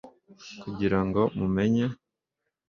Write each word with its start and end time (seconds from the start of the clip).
Kugira 0.61 0.99
ngo 1.07 1.21
mumenye 1.37 1.85